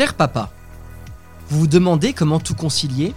Cher 0.00 0.14
papa, 0.14 0.48
vous 1.50 1.58
vous 1.58 1.66
demandez 1.66 2.14
comment 2.14 2.40
tout 2.40 2.54
concilier? 2.54 3.14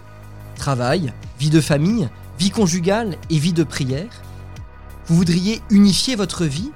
Travail, 0.57 1.13
vie 1.39 1.49
de 1.49 1.61
famille, 1.61 2.09
vie 2.37 2.49
conjugale 2.49 3.15
et 3.29 3.37
vie 3.37 3.53
de 3.53 3.63
prière 3.63 4.11
Vous 5.05 5.15
voudriez 5.15 5.61
unifier 5.69 6.17
votre 6.17 6.43
vie, 6.43 6.73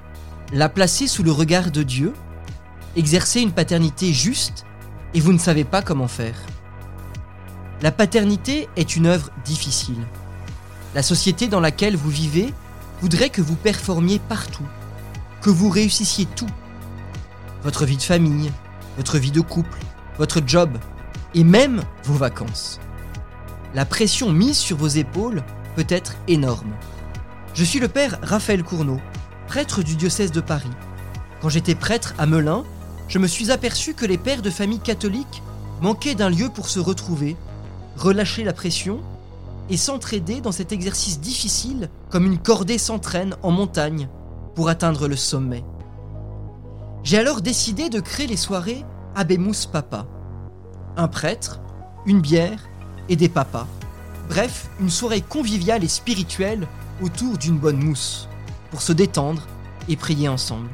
la 0.54 0.70
placer 0.70 1.08
sous 1.08 1.22
le 1.22 1.30
regard 1.30 1.70
de 1.70 1.82
Dieu, 1.82 2.14
exercer 2.96 3.42
une 3.42 3.52
paternité 3.52 4.14
juste 4.14 4.64
et 5.12 5.20
vous 5.20 5.34
ne 5.34 5.38
savez 5.38 5.64
pas 5.64 5.82
comment 5.82 6.08
faire. 6.08 6.36
La 7.82 7.92
paternité 7.92 8.66
est 8.76 8.96
une 8.96 9.04
œuvre 9.04 9.28
difficile. 9.44 10.06
La 10.94 11.02
société 11.02 11.48
dans 11.48 11.60
laquelle 11.60 11.96
vous 11.96 12.08
vivez 12.08 12.54
voudrait 13.02 13.28
que 13.28 13.42
vous 13.42 13.56
performiez 13.56 14.20
partout, 14.20 14.66
que 15.42 15.50
vous 15.50 15.68
réussissiez 15.68 16.24
tout. 16.34 16.48
Votre 17.62 17.84
vie 17.84 17.98
de 17.98 18.02
famille, 18.02 18.50
votre 18.96 19.18
vie 19.18 19.32
de 19.32 19.42
couple, 19.42 19.80
votre 20.18 20.40
job 20.44 20.70
et 21.34 21.44
même 21.44 21.82
vos 22.04 22.14
vacances. 22.14 22.80
La 23.74 23.84
pression 23.84 24.32
mise 24.32 24.56
sur 24.58 24.76
vos 24.76 24.88
épaules 24.88 25.42
peut 25.76 25.86
être 25.88 26.16
énorme. 26.26 26.72
Je 27.54 27.64
suis 27.64 27.80
le 27.80 27.88
père 27.88 28.18
Raphaël 28.22 28.62
Cournot, 28.62 29.00
prêtre 29.46 29.82
du 29.82 29.96
diocèse 29.96 30.32
de 30.32 30.40
Paris. 30.40 30.70
Quand 31.40 31.48
j'étais 31.48 31.74
prêtre 31.74 32.14
à 32.18 32.26
Melun, 32.26 32.64
je 33.08 33.18
me 33.18 33.26
suis 33.26 33.50
aperçu 33.50 33.94
que 33.94 34.06
les 34.06 34.18
pères 34.18 34.42
de 34.42 34.50
famille 34.50 34.80
catholiques 34.80 35.42
manquaient 35.80 36.14
d'un 36.14 36.30
lieu 36.30 36.48
pour 36.48 36.68
se 36.68 36.80
retrouver, 36.80 37.36
relâcher 37.96 38.44
la 38.44 38.52
pression 38.52 39.00
et 39.70 39.76
s'entraider 39.76 40.40
dans 40.40 40.52
cet 40.52 40.72
exercice 40.72 41.20
difficile 41.20 41.90
comme 42.10 42.26
une 42.26 42.38
cordée 42.38 42.78
s'entraîne 42.78 43.36
en 43.42 43.50
montagne 43.50 44.08
pour 44.54 44.68
atteindre 44.68 45.08
le 45.08 45.16
sommet. 45.16 45.64
J'ai 47.04 47.18
alors 47.18 47.40
décidé 47.40 47.90
de 47.90 48.00
créer 48.00 48.26
les 48.26 48.36
soirées 48.36 48.84
Abemus 49.14 49.66
Papa. 49.70 50.06
Un 51.00 51.06
prêtre, 51.06 51.60
une 52.06 52.20
bière 52.20 52.58
et 53.08 53.14
des 53.14 53.28
papas. 53.28 53.68
Bref, 54.28 54.68
une 54.80 54.90
soirée 54.90 55.20
conviviale 55.20 55.84
et 55.84 55.88
spirituelle 55.88 56.66
autour 57.00 57.38
d'une 57.38 57.56
bonne 57.56 57.80
mousse, 57.80 58.28
pour 58.72 58.82
se 58.82 58.92
détendre 58.92 59.46
et 59.88 59.94
prier 59.94 60.26
ensemble. 60.26 60.68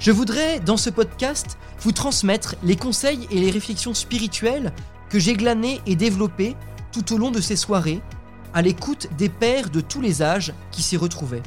Je 0.00 0.12
voudrais, 0.12 0.60
dans 0.60 0.78
ce 0.78 0.88
podcast, 0.88 1.58
vous 1.80 1.92
transmettre 1.92 2.56
les 2.62 2.76
conseils 2.76 3.28
et 3.30 3.38
les 3.38 3.50
réflexions 3.50 3.92
spirituelles 3.92 4.72
que 5.10 5.18
j'ai 5.18 5.34
glanées 5.34 5.82
et 5.84 5.94
développées 5.94 6.56
tout 6.90 7.12
au 7.12 7.18
long 7.18 7.30
de 7.30 7.42
ces 7.42 7.56
soirées, 7.56 8.00
à 8.54 8.62
l'écoute 8.62 9.08
des 9.18 9.28
pères 9.28 9.68
de 9.68 9.82
tous 9.82 10.00
les 10.00 10.22
âges 10.22 10.54
qui 10.70 10.82
s'y 10.82 10.96
retrouvaient. 10.96 11.42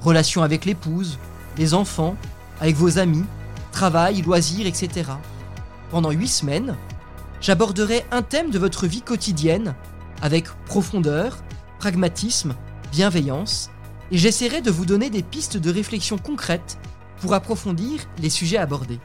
Relations 0.00 0.42
avec 0.42 0.64
l'épouse, 0.64 1.20
les 1.56 1.72
enfants, 1.72 2.16
avec 2.60 2.74
vos 2.74 2.98
amis, 2.98 3.24
travail, 3.70 4.22
loisirs, 4.22 4.66
etc. 4.66 5.12
Pendant 5.90 6.10
huit 6.10 6.28
semaines, 6.28 6.76
j'aborderai 7.40 8.04
un 8.10 8.22
thème 8.22 8.50
de 8.50 8.58
votre 8.58 8.86
vie 8.86 9.02
quotidienne 9.02 9.74
avec 10.22 10.46
profondeur, 10.66 11.38
pragmatisme, 11.78 12.54
bienveillance, 12.92 13.70
et 14.10 14.18
j'essaierai 14.18 14.60
de 14.60 14.70
vous 14.70 14.86
donner 14.86 15.10
des 15.10 15.22
pistes 15.22 15.56
de 15.56 15.70
réflexion 15.70 16.18
concrètes 16.18 16.78
pour 17.20 17.34
approfondir 17.34 18.00
les 18.18 18.30
sujets 18.30 18.58
abordés. 18.58 19.00